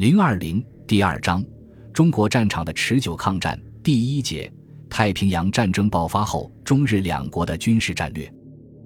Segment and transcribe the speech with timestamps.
[0.00, 1.44] 零二零第二章：
[1.92, 4.50] 中国战场的持久抗战第一节：
[4.88, 8.32] 太平洋战争爆发后，中日两国的军事战略。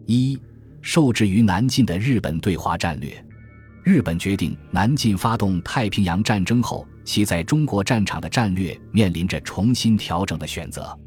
[0.07, 0.37] 一、
[0.83, 3.25] 受制于南进的日本对华战略。
[3.85, 10.99] 日本决定南进发动太平洋战争后，其在中国战场的战略面临着重新调整的选择。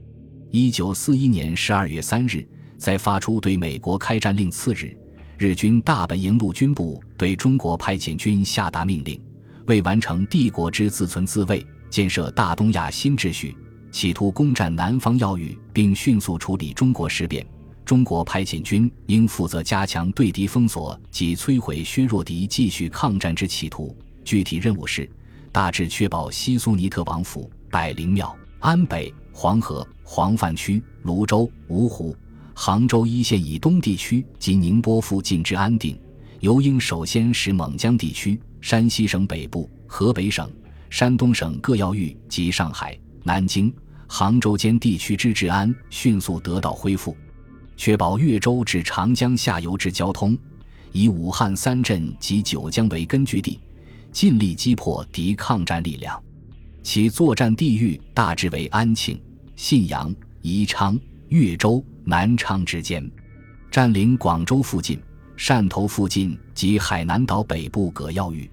[0.52, 2.48] 一九四一年十二月三日，
[2.78, 4.98] 在发出对美国开战令次日，
[5.38, 9.21] 日军大本营陆军部对中国派遣军下达命令。
[9.68, 13.56] 为完成帝国之自存自卫，建设大东亚新秩序，
[13.92, 17.46] 企图攻占南方要域，并迅速处理中国事变，
[17.86, 23.96] 中国派遣军应负责加强对敌封锁及摧毁削弱敌继续抗战之企图。
[24.24, 25.10] 具体任务是：
[25.52, 32.16] 大致确保西苏尼特王府、百灵庙、安北、黄河、黄泛区、泸州、芜湖、
[32.53, 36.00] 杭州一线以东地区及宁波附近之安定。
[36.39, 38.39] 尤应首先使蒙江地区。
[38.59, 40.52] 山西省北部、河北省、
[40.89, 43.73] 山东省各要域及上海、南京、
[44.07, 47.16] 杭州间地区之治安迅速得到恢复，
[47.77, 50.38] 确保越州至长江下游之交通，
[50.91, 53.59] 以武汉三镇及九江为根据地，
[54.11, 56.22] 尽力击破敌抗战力量。
[56.81, 59.22] 其作战地域大致为安庆、
[59.55, 63.09] 信阳、宜昌、越州、南昌之间，
[63.72, 64.99] 占领广州附近。
[65.38, 68.49] 汕头附近及海南岛北部各要域，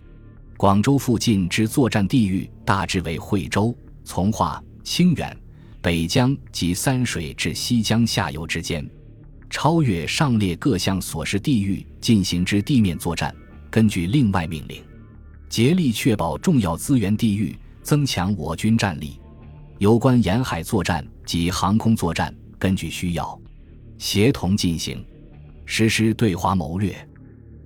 [0.58, 5.34] 广州附近之作战地域大致为惠州、从化、清远、
[5.80, 8.86] 北江及三水至西江下游之间。
[9.48, 13.34] 超越上列各项所示地域进行之地面作战，
[13.70, 14.82] 根据另外命令，
[15.48, 19.19] 竭力确保重要资源地域，增强我军战力。
[19.78, 23.41] 有关沿海作战及航空作战，根据需要，
[23.96, 25.02] 协同进行。
[25.66, 26.96] 实施对华谋略，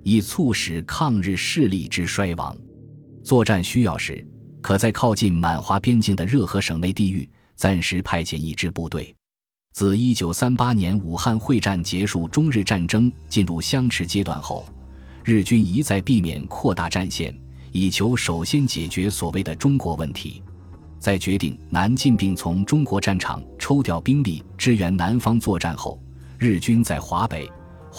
[0.03, 2.57] 以促使抗日势力之衰亡。
[3.23, 4.27] 作战需要时，
[4.61, 9.15] 可在靠近满华边境的热河省内地域暂时派遣一支部队。
[9.73, 14.67] 自1938年武汉会战结束，中日战争进入相持阶段后，
[15.25, 17.39] 日军一再避免扩大战线，
[17.71, 20.43] 以求首先解决所谓的中国问题。
[20.99, 26.03] 在决定南进并从中国战场抽调兵力支援南方作战后，
[26.39, 27.49] 日军在华北。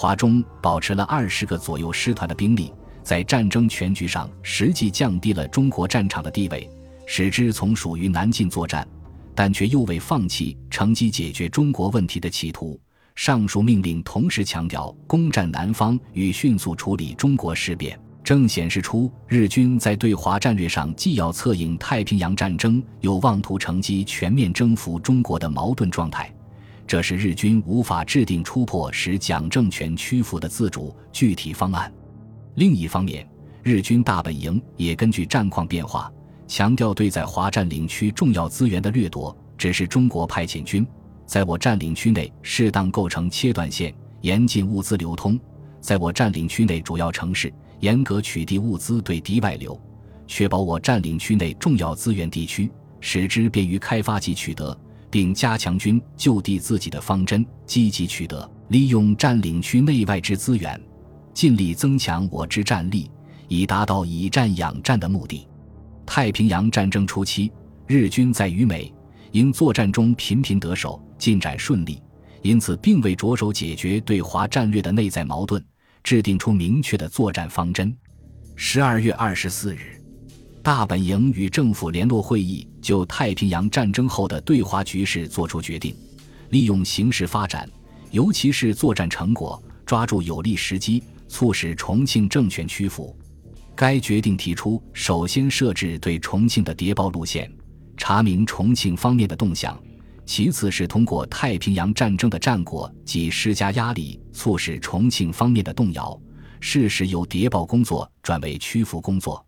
[0.00, 2.72] 华中保持了二十个左右师团的兵力，
[3.02, 6.66] 在战争全局上实际降低了中国战场的地位，
[7.04, 8.88] 使之从属于南进作战，
[9.34, 12.80] 但却又未放弃乘机解决中国问题的企图。
[13.14, 26.34] 上述命令同时强调攻占南方与迅速处理中国事变，正显示出日军在对华战略上既要策应太平洋战争，又妄图乘机全面征服中国的矛盾状态。
[26.90, 31.92] 这是日军无法制定突破使蒋政权屈服的自主具体方案。
[32.56, 33.24] 另一方面，
[33.62, 36.12] 日军大本营也根据战况变化，
[36.48, 40.84] 强调对在华占领区重要资源的掠夺，只是中国派遣军
[41.26, 45.38] 在我占领区内适当构成切断线，严禁物资流通；
[45.80, 49.80] 在我占领区内主要城市严格取缔物资对敌外流，
[50.26, 52.68] 确保我占领区内重要资源地区
[52.98, 54.76] 使之便于开发及取得。
[55.10, 60.80] 并加强军就地自己的方针，积极取得利用占领区内外之资源，
[61.34, 63.10] 尽力增强我之战力，
[63.48, 65.46] 以达到以战养战的目的。
[66.06, 67.52] 太平洋战争初期，
[67.86, 68.92] 日军在与美
[69.32, 72.02] 英作战中频频得手，进展顺利，
[72.42, 75.62] 因此并未着手解决对华战略的内在矛盾，
[76.02, 77.96] 制定出明确的作战方针。
[78.56, 79.99] 十二月二十四日。
[80.62, 85.96] 大本营与政府联络会议就太平洋战争后的对华局势作出决定，
[86.50, 87.68] 利用形势发展，
[88.10, 93.16] 尤其是作战成果，抓住有利时机，促使重庆政权屈服。
[93.74, 97.50] 该决定提出，首先设置对重庆的谍报路线，
[97.96, 99.74] 查明重庆方面的动向；
[100.26, 106.20] 其次是通过太平洋战争的战果及施加压力，促使重庆方面的动摇，
[106.60, 109.42] 适时由谍报工作转为屈服工作。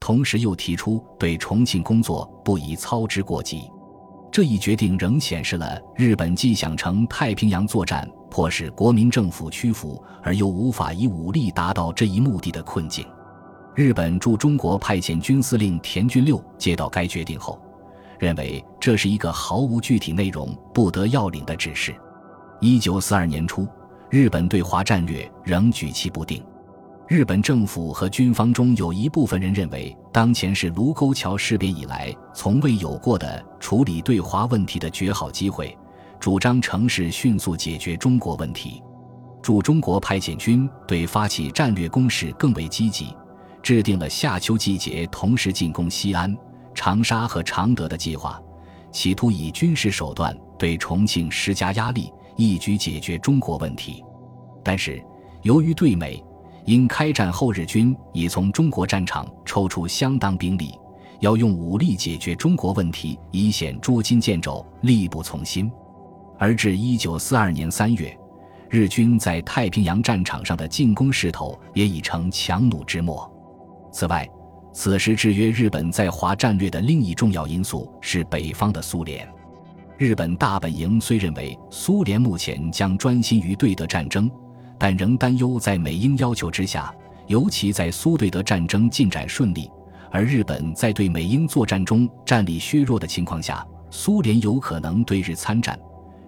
[0.00, 3.70] 同时又提出对重庆工作不宜操之过急，
[4.30, 13.06] 这一决定仍显示了日本既想乘太平洋作战迫使国民政府屈服，而又无法以武力达到这一目的的困境。
[13.74, 17.60] 日本驻中国派遣军司令田俊六接到该决定后，
[18.18, 21.94] 认为这是一个毫无具体内容、不得要领的指示。
[22.60, 23.68] 一九四二年初，
[24.10, 26.42] 日本对华战略仍举棋不定。
[27.08, 35.74] 日本政府和军方中有一部分人认为，当前是卢沟桥事变以来从未有过的处理对华问题的绝好机会，
[36.20, 38.82] 主张尝试迅速解决中国问题。
[39.40, 43.16] 驻中国派遣军对发起战略攻势更为积极，
[43.62, 46.36] 制定了夏秋季节同时进攻西安、
[46.74, 48.38] 长沙和常德的计划，
[48.92, 54.04] 企图以军事手段对重庆施加压力，一举解决中国问题。
[54.62, 55.02] 但是，
[55.40, 56.22] 由于对美，
[56.68, 60.78] 因开战后日军已从中国战场抽出相当兵力，
[61.20, 65.72] 要用武力解决中国问题已显捉襟见肘，力不从心。
[66.38, 68.14] 而至一九四二年三月。
[68.68, 73.26] 日军在太平洋战场上的进攻势头也已成强弩之末。
[73.90, 74.28] 此外，
[74.74, 79.26] 此时制约日本在华战略的另一重要因素是北方的苏联。
[79.96, 84.30] 日本大本营虽认为苏联目前将专心于对德战争，
[84.78, 86.94] 但仍担忧在美英要求之下，
[87.26, 89.70] 尤其在苏对德战争进展顺利，
[90.10, 95.78] 而日本在对美英作战中战力削弱的情况下，苏联有可能对日参战。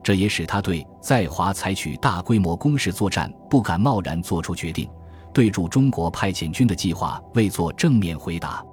[0.02, 4.88] 这也使他对在华采取大规模攻势作战不敢贸然作出决定，
[5.32, 8.64] 对驻中国派遣军的计划未作正面回答。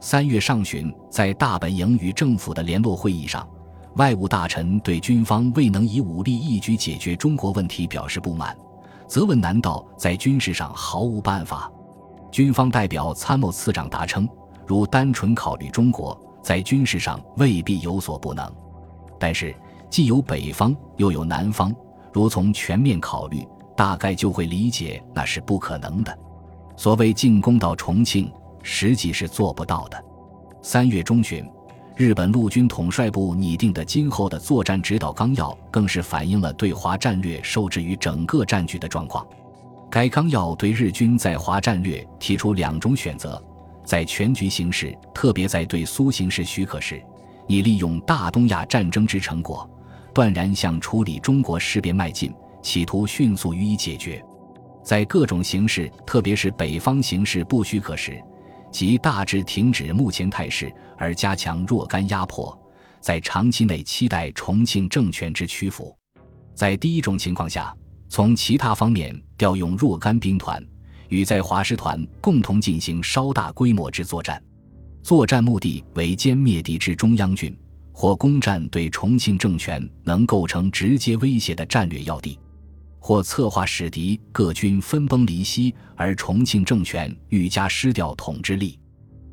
[0.00, 3.44] 三月上旬，在大本营与政府的联络会议上，
[3.96, 8.56] 外务大臣对军方未能以武力一举解决中国问题表示不满，
[9.08, 11.68] 责问难道在军事上毫无办法？
[12.30, 14.28] 军方代表参谋次长答称，
[14.66, 18.48] 如单纯考虑中国，在军事上未必有所不能，
[19.18, 19.54] 但是。
[19.90, 21.74] 既有北方，又有南方。
[22.12, 23.42] 如从全面考虑，
[23.74, 26.14] 大概就会理解那是不可能的。
[26.76, 28.30] 所谓进攻到重庆，
[28.62, 29.98] 实际是做不到的。
[30.60, 31.42] 三月中旬，
[31.98, 39.26] 日本陆军统帅部拟定的今后的作战指导纲要，更是反映了对华战略受制于整个战局的状况。
[39.90, 43.42] 该纲要对日军在华战略提出两种选择：
[43.84, 47.02] 在全局形势，特别在对苏形势许可时，
[47.48, 49.68] 以利用大东亚战争之成果。
[50.14, 54.24] 断然向处理中国事变迈进，企图迅速予以解决。
[54.84, 58.22] 在各种形势，特别是北方形势不许可时，
[58.70, 62.56] 即大致停止目前态势，而加强若干压迫，
[63.00, 65.96] 在长期内期待重庆政权之屈服。
[66.54, 67.74] 在第一种情况下，
[68.08, 70.62] 从其他方面调用若干兵团，
[71.08, 74.42] 与在华师团共同进行稍大规模之作战，
[75.02, 77.56] 作战目的为歼灭敌之中央军。
[77.90, 82.38] 或攻占对重庆政权能构成直接威胁的战略要地，
[82.98, 88.78] 或策划使敌各军分崩离析，而重庆政权愈加失掉统治力。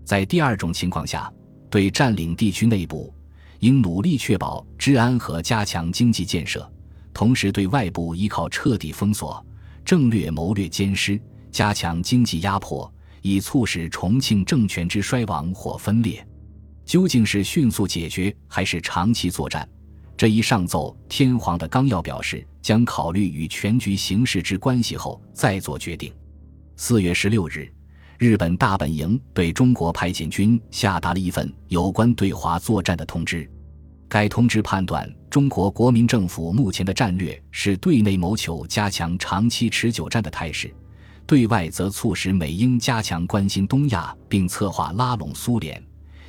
[0.03, 1.31] 在第二种情况下，
[1.69, 3.13] 对占领地区内部，
[3.59, 6.71] 应努力确保治安和加强经济建设，
[7.13, 9.43] 同时对外部依靠彻底封锁、
[9.83, 11.19] 政略谋略兼施，
[11.51, 12.91] 加强经济压迫，
[13.21, 16.25] 以促使重庆政权之衰亡或分裂。
[16.85, 19.67] 究竟是迅速解决还是长期作战？
[20.17, 26.13] 这一上奏天皇的纲要表示，将考虑与全局形势之关系后再做决定。
[26.77, 27.69] 四月十六日，
[28.17, 33.49] 日本大本营对中国派遣军下达了一份有关对华作战的通知。
[34.07, 40.73] 该通知判断，中国国民政府目前的战略是对内谋求加强长期持久战的态势，
[41.27, 45.83] 对外则促使美英加强关心东亚，并策划拉拢苏联。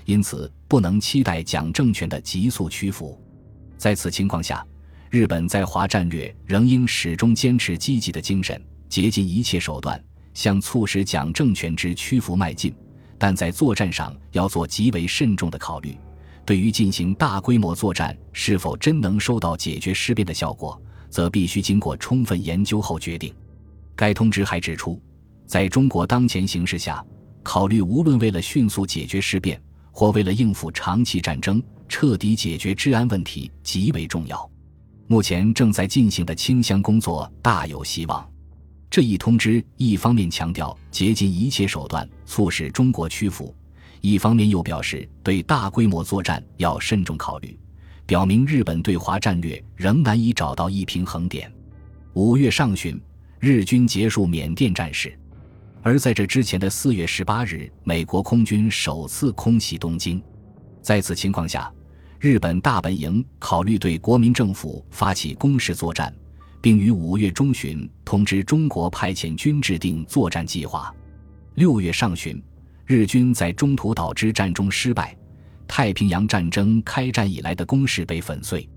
[0.07, 3.21] 因此，不能期待蒋政权的急速屈服。
[3.77, 4.67] 在此情况下，
[5.11, 10.03] 日本在华战略仍应始终坚持积极的精神，竭尽一切手段
[10.35, 12.75] 向促使蒋政权之屈服迈进。
[13.19, 15.97] 但在作战上要做极为慎重的考虑。
[16.45, 23.35] 对于进行大规模作战是否真能收到解决事变的效果，则必须经过充分研究后决定。
[23.95, 25.01] 该通知还指出，
[25.47, 27.05] 在中国当前形势下，
[27.43, 34.51] 考虑无论为了迅速解决事变，或为了应付长期战争，彻底解决治安问题极为重要。
[35.07, 38.29] 目前正在进行的清乡工作大有希望。
[38.89, 43.55] 这一通知一方面强调竭尽一切手段促使中国屈服，
[44.01, 47.59] 一方面又表示对大规模作战要慎重考虑，
[48.07, 51.53] 表明日本对华战略仍难以找到一平衡点。
[52.15, 53.01] 五月上旬，
[53.39, 55.17] 日军结束缅甸战事。
[55.83, 60.23] 而在这之前的四月十八日，美国空军首次空袭东京。
[60.87, 61.69] 在此情况下，
[62.21, 66.15] 日本大本营考虑对国民政府发起攻势作战，
[66.61, 70.95] 并于五月中旬通知中国派遣军制定作战计划。
[71.57, 72.41] 六月上旬，
[72.85, 75.13] 日军在中途岛之战中失败，
[75.67, 78.69] 太平洋战争开战以来的攻势被粉碎。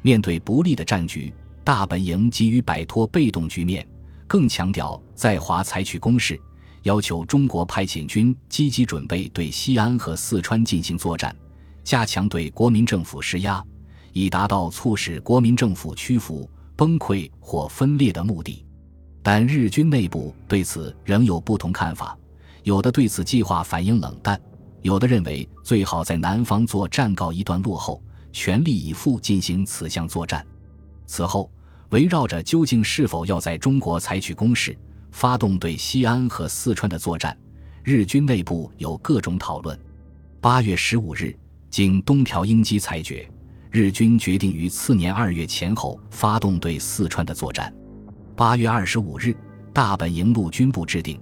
[0.00, 3.86] 面对不利的战局，大本营急于摆脱被动局面，
[4.26, 6.36] 更强调在华采取攻势。
[6.82, 11.32] 要求中国派遣军积极准备对西安和四川进行作战，
[11.84, 13.64] 加强对国民政府施压，
[14.12, 18.64] 以达到促使国民政府屈服、崩溃或分裂的目的。
[19.22, 22.18] 但日军内部对此仍有不同看法，
[22.64, 24.40] 有的对此计划反应冷淡，
[24.80, 30.44] 有的认为最好在南方作战告一段落后，全力以赴进行此项作战。
[31.06, 31.50] 此后，
[31.90, 34.76] 围绕着究竟是否要在中国采取攻势，
[35.10, 37.36] 发动对西安和四川的作战，
[37.84, 39.78] 日军内部有各种讨论。
[40.40, 41.36] 八月十五日，
[41.72, 43.26] 经东条英机裁决，
[43.70, 47.74] 日军决定于次年二月前后发动对四川的作战。
[48.36, 49.34] 八月二十五日，
[49.72, 51.18] 大本营陆军部制定。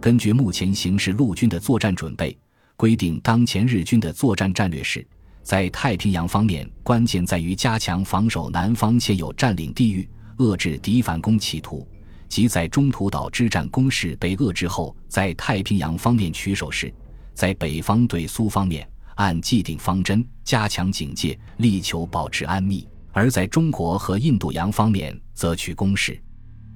[0.00, 2.36] 根据目前形势，陆军的作战准备
[2.76, 5.06] 规定，当前日军的作战战略是：
[5.44, 11.86] 在太平洋方面，关键在于加强防守南方现有占领地域，遏制敌反攻企图；
[12.28, 16.92] 即在中途岛之战攻势被遏制后，在太平洋方面取守时，
[17.34, 18.84] 在北方对苏方面
[19.16, 26.20] 按既定方针加强警戒，力求保持安密；而在中国和印度洋方面则取攻势。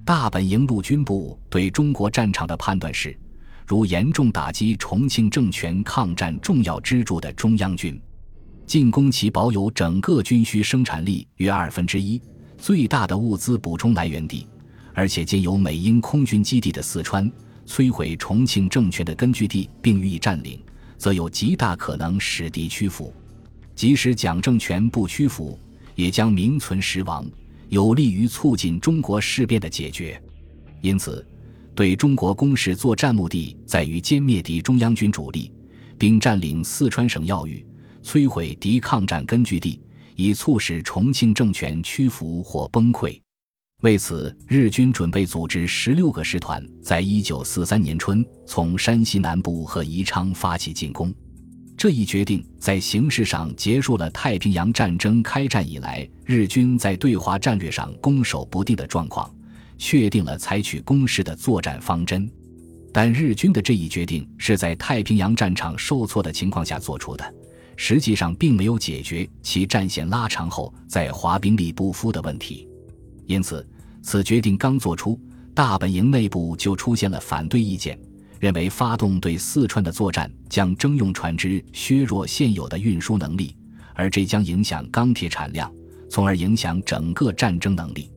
[0.05, 3.19] 大本营陆军部对中国战场的判断是：
[3.67, 8.01] 如严重打击重庆政权抗战重要支柱的中央军，
[8.65, 12.23] 进攻其保有整个军需生产力约二分之一、
[12.57, 14.47] 最大的物资补充来源地，
[14.95, 17.29] 而且兼有美英空军基地的四川，
[17.67, 20.63] 摧毁重庆政权的根据地并予以占领，
[20.99, 23.13] 则有极大可能使敌屈服；
[23.75, 25.59] 即使蒋政权不屈服，
[25.95, 27.27] 也将名存实亡。
[27.69, 30.23] 有利于促进中国事变的解决，
[30.81, 31.27] 因此，
[31.75, 35.51] 对中国攻势作战目的在于歼灭敌中央军主力，
[35.99, 37.67] 并占领四川省要域，
[38.05, 39.81] 摧毁敌抗战根据地，
[40.15, 43.21] 以促使重庆政权屈服或崩溃。
[43.83, 51.15] 为此，日军准备组织十六个师团，在一九四三年春从山西南部和宜昌发起进攻。
[51.77, 59.31] 这一决定在形式上结束了太平洋战争开战以来日军在对华战略上攻守不定的状况，
[59.77, 62.27] 确定了采取攻势的作战方针。
[62.95, 67.35] 但日军的这一决定是在太平洋战场受挫的情况下做出的，
[67.77, 72.67] 实际上并没有解决其战线拉长后在华兵力不敷的问题。
[73.27, 73.67] 因此，
[74.03, 75.21] 此决定刚做出，
[75.55, 77.99] 大本营内部就出现了反对意见。
[78.39, 83.57] 认为发动对四川的作战将征用船只，削弱现有的运输能力，
[83.95, 85.73] 而这将影响钢铁产量，
[86.11, 88.11] 从而影响整个战争能力。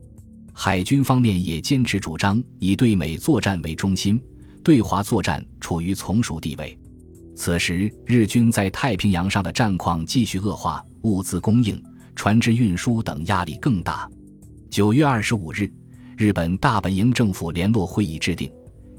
[0.52, 4.20] 海军方面也坚持主张以对美作战为中心，
[4.62, 6.78] 对华作战处于从属地位。
[7.34, 11.82] 此时，日军在太平洋上的战况继续恶化，物资供应、
[12.14, 14.06] 船只运输等压力更大。
[14.70, 15.68] 九月二十五日，
[16.16, 18.48] 日本大本营政府联络会议制定。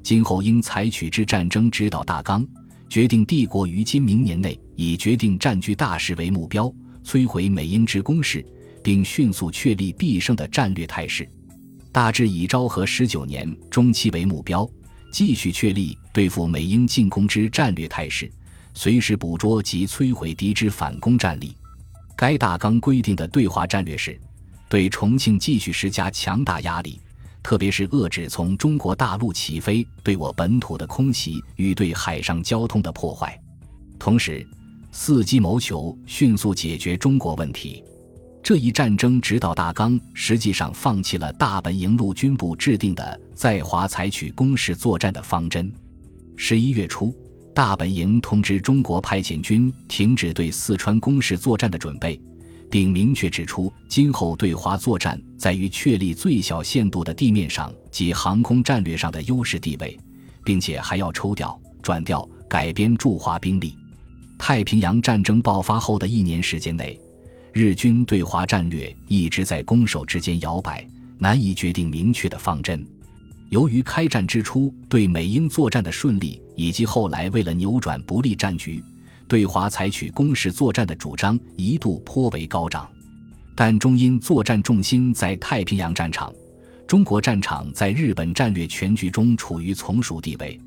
[0.04, 2.46] 今后应采取之战争指导大纲，
[2.90, 6.70] 决定帝国于今明年内以决定占据大势为目标，
[7.06, 8.46] 摧毁美英之攻势，
[8.84, 11.25] 并迅速确立必胜的战略态势。
[11.94, 14.70] 大致以昭和十九年中期为目标，
[15.10, 18.30] 继续确立对付美英进攻之战略态势，
[18.74, 21.56] 随时捕捉及摧毁敌之反攻战力。
[22.18, 24.20] 该大纲规定的对华战略是：
[24.72, 26.98] 对重庆继续施加强大压力。
[27.44, 33.38] 特别是遏制从中国大陆起飞对我本土的空袭与对海上交通的破坏，
[34.00, 34.48] 同时
[34.94, 37.84] 伺机谋求迅速解决中国问题。
[38.42, 45.70] 这一战争指导大纲实际上放弃了大本营陆军部制定的在华采取攻势作战的方针。
[46.38, 47.13] 十一月初，
[47.54, 52.18] 大本营通知中国派遣军停止对四川攻势作战的准备。
[52.72, 60.00] 并明确指出，今后对华作战在于确立最小限度的地面上及航空战略上的优势地位，
[60.46, 63.78] 并且还要抽调、转调、改编驻华兵力。
[64.40, 66.98] 太平洋战争爆发后的一年时间内，
[67.51, 70.88] 日军对华战略一直在攻守之间摇摆，
[71.20, 72.88] 难以决定明确的方针。
[73.50, 78.82] 由于开战之初对美英作战的顺利，以及后来为了扭转不利战局。
[79.31, 82.85] 对华采取攻势作战的主张一度颇为高涨，
[83.55, 86.33] 但终因作战重心在太平洋战场，
[86.85, 90.59] 中国战场在日本战略全局中处于从属地位，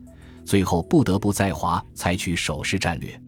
[0.46, 3.20] 最后不得不在华采取守势战略。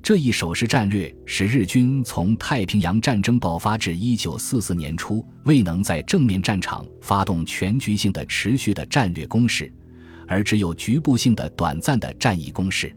[0.00, 9.68] 这一守势战略使日军从太平洋战争爆发至一九四四年初未能在正面战场发动全局性的持续的战略攻势，
[10.28, 12.96] 而只有局部性的短暂的战役攻势。